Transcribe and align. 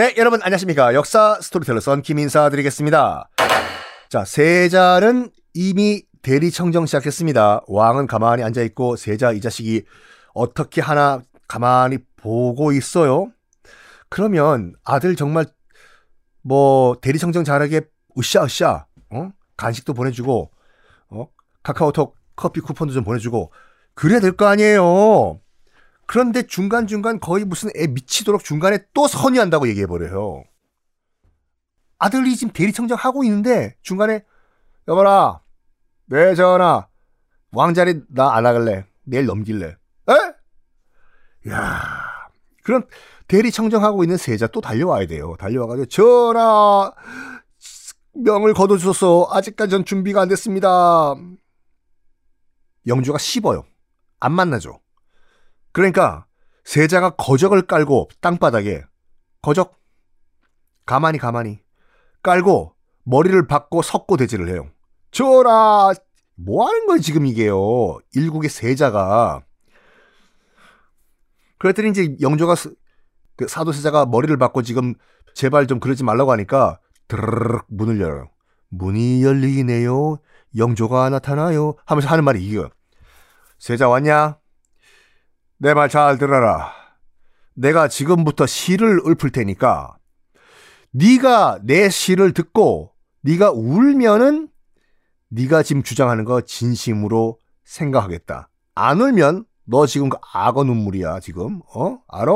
네, 0.00 0.14
여러분 0.16 0.40
안녕하십니까. 0.42 0.94
역사 0.94 1.38
스토리텔러 1.42 1.78
썬킴 1.78 2.18
인사드리겠습니다. 2.18 3.28
자, 4.08 4.24
세자는 4.24 5.30
이미 5.52 6.04
대리 6.22 6.50
청정 6.50 6.86
시작했습니다. 6.86 7.64
왕은 7.66 8.06
가만히 8.06 8.42
앉아 8.42 8.62
있고 8.62 8.96
세자 8.96 9.32
이 9.32 9.42
자식이 9.42 9.84
어떻게 10.32 10.80
하나 10.80 11.20
가만히 11.46 11.98
보고 12.16 12.72
있어요. 12.72 13.30
그러면 14.08 14.72
아들 14.84 15.16
정말 15.16 15.44
뭐 16.40 16.96
대리 17.02 17.18
청정 17.18 17.44
잘하게 17.44 17.82
으쌰으쌰 18.18 18.86
어? 19.10 19.30
간식도 19.58 19.92
보내주고 19.92 20.50
어? 21.10 21.28
카카오톡 21.62 22.16
커피 22.36 22.60
쿠폰도 22.62 22.94
좀 22.94 23.04
보내주고 23.04 23.52
그래야 23.92 24.18
될 24.20 24.32
거 24.32 24.46
아니에요. 24.46 25.40
그런데 26.10 26.42
중간중간 26.42 27.20
거의 27.20 27.44
무슨 27.44 27.70
애 27.76 27.86
미치도록 27.86 28.42
중간에 28.42 28.80
또 28.94 29.06
선의한다고 29.06 29.68
얘기해버려요. 29.68 30.42
아들이 32.00 32.34
지금 32.34 32.52
대리청정하고 32.52 33.22
있는데 33.22 33.76
중간에 33.82 34.24
여보라 34.88 35.40
네 36.06 36.34
전화 36.34 36.88
왕자리 37.52 38.00
나 38.08 38.34
안 38.34 38.44
하길래 38.44 38.86
내일 39.04 39.26
넘길래 39.26 39.66
에? 39.66 41.48
야 41.48 41.80
그럼 42.64 42.88
대리청정하고 43.28 44.02
있는 44.02 44.16
세자 44.16 44.48
또 44.48 44.60
달려와야 44.60 45.06
돼요. 45.06 45.36
달려와가지고 45.38 45.86
전화 45.86 46.92
명을 48.14 48.52
거둬주소서 48.54 49.28
아직까지 49.30 49.70
전 49.70 49.84
준비가 49.84 50.22
안 50.22 50.28
됐습니다. 50.28 51.14
영주가 52.88 53.16
씹어요. 53.16 53.64
안 54.18 54.32
만나죠. 54.32 54.80
그러니까 55.72 56.26
세자가 56.64 57.10
거적을 57.10 57.62
깔고 57.62 58.10
땅바닥에 58.20 58.82
거적 59.42 59.78
가만히 60.86 61.18
가만히 61.18 61.60
깔고 62.22 62.74
머리를 63.04 63.46
박고 63.46 63.82
석고 63.82 64.16
대지를 64.16 64.48
해요. 64.48 64.68
전하 65.10 65.92
뭐 66.36 66.66
하는 66.66 66.86
거예요 66.86 67.00
지금 67.00 67.26
이게요. 67.26 67.98
일국의 68.14 68.50
세자가 68.50 69.42
그랬더니 71.58 71.90
이제 71.90 72.16
영조가 72.20 72.54
그 73.36 73.46
사도세자가 73.48 74.06
머리를 74.06 74.36
박고 74.38 74.62
지금 74.62 74.94
제발 75.34 75.66
좀 75.66 75.80
그러지 75.80 76.04
말라고 76.04 76.32
하니까 76.32 76.80
드르륵 77.08 77.66
문을 77.68 78.00
열어요. 78.00 78.30
문이 78.68 79.22
열리네요. 79.22 80.18
영조가 80.56 81.10
나타나요. 81.10 81.74
하면서 81.84 82.08
하는 82.08 82.24
말이 82.24 82.44
이거. 82.44 82.68
세자 83.58 83.88
왔냐? 83.88 84.39
내 85.62 85.74
말 85.74 85.88
잘 85.90 86.16
들어라. 86.16 86.72
내가 87.54 87.86
지금부터 87.88 88.46
시를 88.46 88.98
읊을 89.06 89.30
테니까 89.30 89.96
네가 90.92 91.60
내 91.62 91.90
시를 91.90 92.32
듣고 92.32 92.92
네가 93.20 93.50
울면은 93.52 94.48
네가 95.28 95.62
지금 95.62 95.82
주장하는 95.82 96.24
거 96.24 96.40
진심으로 96.40 97.38
생각하겠다. 97.64 98.48
안 98.74 99.00
울면 99.00 99.44
너 99.64 99.86
지금 99.86 100.08
그 100.08 100.16
악어 100.32 100.64
눈물이야 100.64 101.20
지금 101.20 101.60
어 101.74 101.98
알아? 102.08 102.32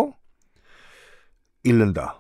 읽는다. 1.65 2.19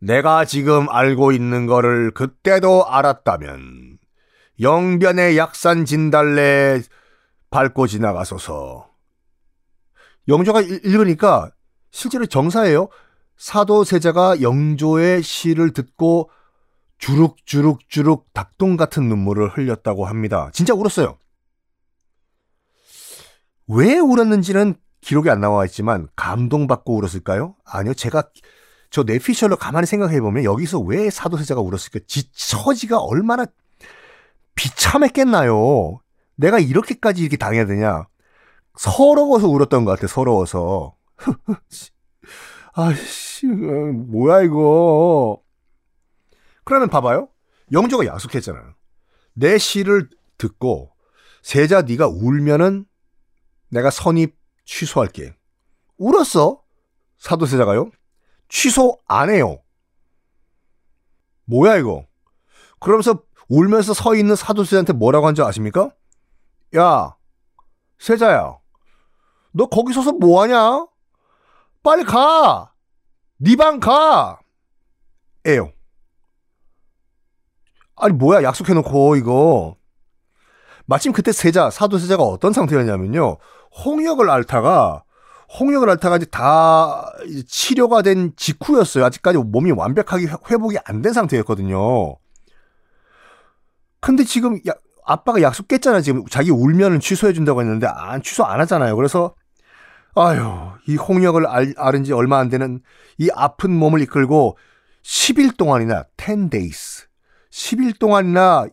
내가 0.00 0.44
지금 0.44 0.88
알고 0.90 1.30
있는 1.30 1.66
거를 1.66 2.10
그때도 2.10 2.88
알았다면 2.88 3.98
영변의 4.60 5.38
약산 5.38 5.84
진달래 5.84 6.82
밟고 7.52 7.86
지나가소서. 7.86 8.88
영조가 10.26 10.62
읽으니까 10.62 11.50
실제로 11.92 12.26
정사예요. 12.26 12.88
사도세자가 13.36 14.40
영조의 14.40 15.22
시를 15.22 15.72
듣고 15.72 16.30
주룩주룩주룩 16.98 18.32
닭똥 18.32 18.76
같은 18.76 19.08
눈물을 19.08 19.48
흘렸다고 19.48 20.06
합니다. 20.06 20.50
진짜 20.52 20.74
울었어요. 20.74 21.18
왜 23.66 23.98
울었는지는 23.98 24.74
기록이 25.00 25.28
안 25.28 25.40
나와 25.40 25.64
있지만 25.66 26.08
감동받고 26.16 26.96
울었을까요? 26.96 27.56
아니요. 27.64 27.94
제가 27.94 28.22
저 28.90 29.02
뇌피셜로 29.02 29.56
가만히 29.56 29.86
생각해 29.86 30.20
보면 30.20 30.44
여기서 30.44 30.78
왜 30.80 31.10
사도세자가 31.10 31.60
울었을까? 31.60 32.00
지 32.06 32.30
처지가 32.32 32.98
얼마나 32.98 33.46
비참했겠나요? 34.54 36.01
내가 36.42 36.58
이렇게까지 36.58 37.22
이렇게 37.22 37.36
당해야 37.36 37.66
되냐? 37.66 38.06
서러워서 38.76 39.46
울었던 39.48 39.84
것 39.84 39.92
같아. 39.92 40.06
서러워서. 40.08 40.96
아씨, 42.74 43.46
뭐야 43.46 44.42
이거. 44.42 45.40
그러면 46.64 46.88
봐봐요. 46.88 47.28
영조가 47.70 48.06
약속했잖아요. 48.06 48.74
내 49.34 49.56
시를 49.58 50.08
듣고 50.36 50.90
세자 51.42 51.82
네가 51.82 52.08
울면은 52.08 52.86
내가 53.68 53.90
선입 53.90 54.36
취소할게. 54.64 55.34
울었어. 55.98 56.62
사도세자가요. 57.18 57.90
취소 58.48 58.98
안 59.06 59.30
해요. 59.30 59.62
뭐야 61.44 61.76
이거. 61.76 62.06
그러면서 62.80 63.22
울면서 63.48 63.94
서 63.94 64.14
있는 64.16 64.34
사도세자한테 64.34 64.92
뭐라고 64.94 65.26
한 65.26 65.34
줄 65.34 65.44
아십니까? 65.44 65.92
야, 66.76 67.16
세자야. 67.98 68.58
너 69.52 69.66
거기 69.66 69.92
서서 69.92 70.12
뭐 70.12 70.42
하냐? 70.42 70.86
빨리 71.82 72.04
가. 72.04 72.72
네 73.38 73.56
방 73.56 73.80
가. 73.80 74.38
에요. 75.44 75.72
아니 77.96 78.14
뭐야 78.14 78.42
약속해놓고 78.42 79.16
이거. 79.16 79.76
마침 80.86 81.12
그때 81.12 81.32
세자 81.32 81.70
사도 81.70 81.98
세자가 81.98 82.22
어떤 82.22 82.52
상태였냐면요. 82.52 83.36
홍역을 83.84 84.30
앓다가 84.30 85.04
홍역을 85.60 85.90
앓다가 85.90 86.16
이제 86.16 86.26
다 86.26 87.12
치료가 87.46 88.02
된 88.02 88.32
직후였어요. 88.36 89.04
아직까지 89.04 89.38
몸이 89.38 89.72
완벽하게 89.72 90.26
회복이 90.50 90.78
안 90.84 91.02
된 91.02 91.12
상태였거든요. 91.12 92.16
근데 94.00 94.24
지금 94.24 94.58
야, 94.68 94.72
아빠가 95.04 95.42
약속 95.42 95.68
깼잖아. 95.68 96.00
지금 96.00 96.24
자기 96.26 96.50
울면은 96.50 97.00
취소해 97.00 97.32
준다고 97.32 97.60
했는데 97.60 97.86
안 97.86 98.22
취소 98.22 98.44
안 98.44 98.60
하잖아요. 98.60 98.96
그래서 98.96 99.34
아유, 100.14 100.72
이 100.86 100.96
홍역을 100.96 101.46
알, 101.46 101.74
앓은 101.76 102.04
지 102.04 102.12
얼마 102.12 102.38
안 102.38 102.48
되는 102.48 102.80
이 103.18 103.30
아픈 103.34 103.70
몸을 103.70 104.00
이끌고 104.02 104.56
10일 105.02 105.56
동안이나 105.56 106.04
10 106.16 106.50
days 106.50 107.06
10일 107.50 107.98
동안이나 107.98 108.66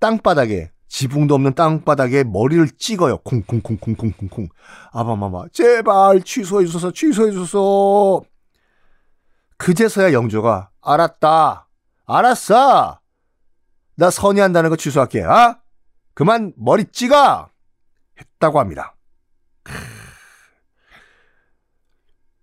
땅바닥에 0.00 0.70
지붕도 0.88 1.34
없는 1.34 1.54
땅바닥에 1.54 2.24
머리를 2.24 2.68
찍어요. 2.78 3.18
쿵쿵쿵쿵쿵쿵쿵. 3.18 4.48
아마마마 4.92 5.44
제발 5.52 6.22
취소해 6.22 6.64
주소서 6.64 6.90
취소해 6.92 7.30
주소서. 7.32 8.22
그제서야 9.58 10.12
영조가 10.12 10.70
알았다. 10.80 11.68
알았어. 12.06 13.00
나 13.96 14.10
선의한다는 14.10 14.70
거 14.70 14.76
취소할게. 14.76 15.22
아? 15.24 15.58
그만 16.16 16.52
머리 16.56 16.84
찍어. 16.86 17.50
했다고 18.18 18.58
합니다. 18.58 18.96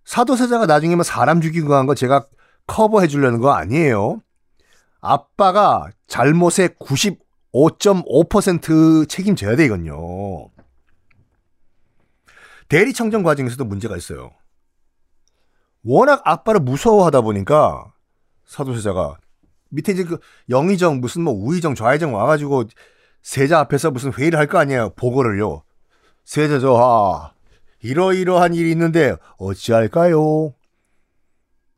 사도세자가 0.06 0.68
나중에 0.68 0.96
뭐 0.96 1.04
사람 1.04 1.42
죽이고 1.42 1.74
한 1.74 1.88
거 1.88 1.96
제가 1.96 2.28
커버해 2.68 3.08
주려는 3.08 3.40
거 3.40 3.52
아니에요. 3.52 4.22
아빠가 5.02 5.90
잘못의 6.06 6.76
95.5% 6.80 9.10
책임져야 9.10 9.56
되거든요. 9.56 10.50
대리청정 12.70 13.24
과정에서도 13.24 13.66
문제가 13.66 13.98
있어요. 13.98 14.30
워낙 15.84 16.22
아빠를 16.26 16.60
무서워하다 16.62 17.22
보니까 17.22 17.92
사도세자가 18.46 19.18
밑에 19.70 19.94
이제 19.94 20.04
그 20.04 20.20
영의정 20.48 21.02
무슨 21.02 21.24
뭐 21.24 21.34
우의정 21.34 21.74
좌의정 21.74 22.14
와가지고 22.14 22.66
세자 23.24 23.60
앞에서 23.60 23.90
무슨 23.92 24.14
회의를 24.14 24.38
할 24.38 24.48
거 24.48 24.60
아니에요 24.60 24.92
보고를요. 24.96 25.64
세자 26.26 26.60
저하 26.60 27.34
이러이러한 27.82 28.54
일이 28.54 28.72
있는데 28.72 29.16
어찌할까요? 29.38 30.54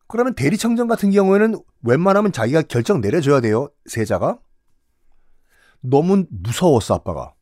그러면 0.07 0.35
대리청정 0.35 0.87
같은 0.87 1.09
경우에는 1.11 1.55
웬만하면 1.83 2.31
자기가 2.31 2.63
결정 2.63 3.01
내려줘야 3.01 3.41
돼요 3.41 3.69
세자가. 3.85 4.39
너무 5.81 6.25
무서웠어 6.29 6.95
아빠가. 6.95 7.33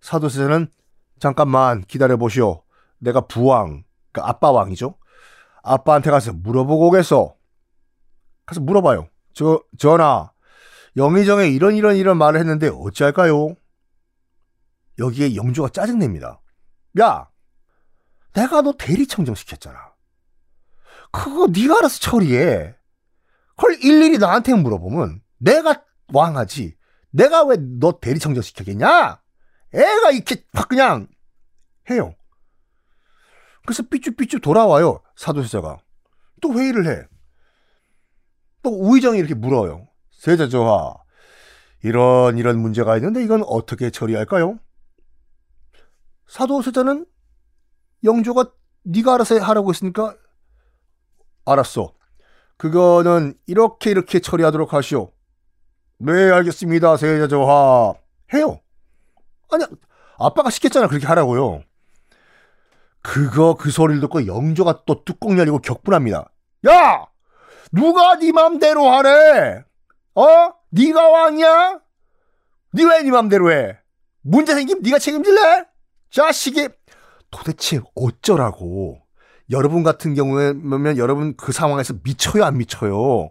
사도세자는 0.00 0.68
잠깐만 1.18 1.82
기다려 1.84 2.16
보시오. 2.16 2.62
내가 2.98 3.22
부왕 3.22 3.84
그 4.12 4.20
아빠 4.20 4.50
왕이죠. 4.50 4.94
아빠한테 5.62 6.10
가서 6.10 6.32
물어보고 6.32 6.88
오겠어 6.88 7.34
가서 8.46 8.60
물어봐요. 8.60 9.08
저 9.34 9.62
전하 9.78 10.30
영의정에 10.98 11.46
이런 11.48 11.76
이런 11.76 11.96
이런 11.96 12.18
말을 12.18 12.38
했는데 12.40 12.68
어찌할까요? 12.68 13.54
여기에 14.98 15.36
영주가 15.36 15.68
짜증냅니다. 15.70 16.40
야, 17.00 17.30
내가 18.34 18.62
너 18.62 18.72
대리청정 18.76 19.34
시켰잖아. 19.34 19.78
그거 21.12 21.46
네가 21.46 21.78
알아서 21.78 22.00
처리해. 22.00 22.74
그걸 23.56 23.74
일일이 23.82 24.18
나한테 24.18 24.54
물어보면 24.54 25.22
내가 25.38 25.84
왕하지. 26.12 26.76
내가 27.10 27.44
왜 27.44 27.56
너 27.80 27.98
대리청정 28.00 28.42
시켰겠냐? 28.42 29.22
애가 29.72 30.10
이렇게 30.10 30.44
확 30.52 30.68
그냥 30.68 31.08
해요. 31.90 32.14
그래서 33.64 33.82
삐쭈삐쭈 33.84 34.40
돌아와요. 34.40 35.00
사도세자가. 35.16 35.78
또 36.40 36.54
회의를 36.54 36.86
해. 36.86 37.06
또 38.62 38.70
우의정이 38.70 39.18
이렇게 39.18 39.34
물어요. 39.34 39.87
세자조하, 40.18 40.94
이런 41.82 42.38
이런 42.38 42.58
문제가 42.58 42.96
있는데 42.96 43.22
이건 43.22 43.42
어떻게 43.46 43.90
처리할까요? 43.90 44.58
사도세자는 46.26 47.06
영조가 48.04 48.52
네가 48.82 49.14
알아서 49.14 49.38
하라고 49.38 49.70
했으니까 49.70 50.16
알았어. 51.46 51.94
그거는 52.56 53.34
이렇게 53.46 53.90
이렇게 53.90 54.18
처리하도록 54.18 54.72
하시오. 54.74 55.12
네, 55.98 56.30
알겠습니다. 56.30 56.96
세자조하. 56.96 57.94
해요. 58.34 58.60
아니, 59.50 59.64
아빠가 60.18 60.50
시켰잖아. 60.50 60.88
그렇게 60.88 61.06
하라고요. 61.06 61.62
그거 63.00 63.54
그 63.54 63.70
소리를 63.70 64.00
듣고 64.00 64.26
영조가 64.26 64.82
또 64.84 65.04
뚜껑 65.04 65.38
열리고 65.38 65.60
격분합니다. 65.60 66.30
야! 66.68 67.06
누가 67.72 68.18
네 68.18 68.32
맘대로 68.32 68.88
하래? 68.90 69.67
어? 70.18 70.52
네가 70.70 71.08
왕이야? 71.08 71.80
네왜네 72.72 73.02
네 73.04 73.10
맘대로 73.10 73.52
해? 73.52 73.78
문제 74.22 74.52
생기면 74.54 74.82
네가 74.82 74.98
책임질래? 74.98 75.64
자식이 76.10 76.68
도대체 77.30 77.80
어쩌라고? 77.94 79.00
여러분 79.50 79.84
같은 79.84 80.14
경우에는 80.14 80.98
여러분 80.98 81.36
그 81.36 81.52
상황에서 81.52 81.94
미쳐요 82.02 82.44
안 82.44 82.58
미쳐요? 82.58 83.30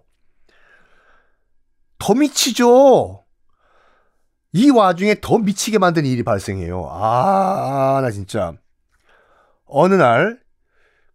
더 1.99 2.13
미치죠. 2.13 3.25
이 4.53 4.69
와중에 4.69 5.15
더 5.21 5.39
미치게 5.39 5.79
만든 5.79 6.05
일이 6.05 6.23
발생해요. 6.23 6.87
아, 6.89 7.99
나 8.01 8.11
진짜. 8.11 8.53
어느 9.65 9.95
날, 9.95 10.39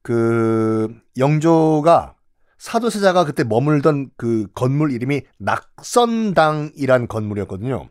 그, 0.02 0.94
영조가 1.16 2.14
사도세자가 2.62 3.24
그때 3.24 3.42
머물던 3.42 4.10
그 4.16 4.46
건물 4.54 4.92
이름이 4.92 5.22
낙선당이란 5.38 7.08
건물이었거든요. 7.08 7.88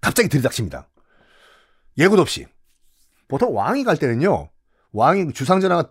갑자기 0.00 0.30
들이닥칩니다. 0.30 0.88
예고도 1.98 2.22
없이. 2.22 2.46
보통 3.28 3.54
왕이 3.54 3.84
갈 3.84 3.98
때는요, 3.98 4.48
왕이 4.92 5.34
주상전하가 5.34 5.90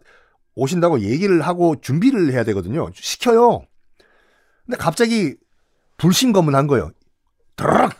오신다고 0.55 1.01
얘기를 1.01 1.39
하고 1.41 1.79
준비를 1.79 2.33
해야 2.33 2.43
되거든요. 2.45 2.89
시켜요. 2.95 3.61
근데 4.65 4.77
갑자기 4.77 5.35
불신검문한 5.97 6.65
거예요. 6.65 6.89
드르륵! 7.57 7.93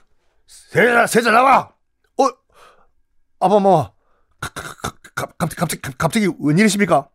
세자, 0.48 1.06
세자 1.06 1.30
나와! 1.30 1.72
어? 2.18 3.60
뭐, 3.60 3.94
갑자기, 4.40 5.56
갑자기, 5.56 5.82
갑자기 6.00 6.30
웬일이십니까? 6.40 7.08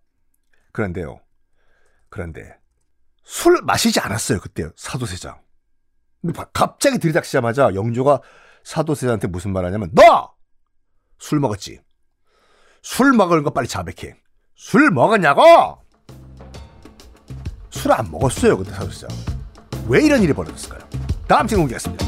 그런데요. 0.70 1.18
그런데 2.12 2.56
술 3.24 3.60
마시지 3.62 3.98
않았어요 3.98 4.38
그때 4.40 4.68
사도세자. 4.76 5.40
근데 6.20 6.40
갑자기 6.52 6.98
들이닥치자마자 6.98 7.74
영조가 7.74 8.20
사도세자한테 8.62 9.26
무슨 9.26 9.52
말하냐면 9.52 9.90
너 9.94 10.32
술 11.22 11.38
먹었지. 11.38 11.80
술 12.82 13.12
먹은 13.12 13.44
거 13.44 13.50
빨리 13.50 13.68
자백해. 13.68 14.16
술 14.56 14.90
먹었냐고? 14.90 15.42
술 17.70 17.92
안 17.92 18.10
먹었어요 18.10 18.58
그때 18.58 18.72
사도세자. 18.72 19.06
왜 19.86 20.02
이런 20.04 20.20
일이 20.20 20.32
벌어졌을까요? 20.32 20.80
다음 21.28 21.46
시간 21.46 21.62
공개하겠습니다. 21.62 22.01